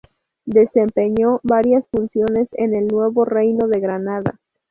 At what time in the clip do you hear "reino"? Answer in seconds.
3.23-3.67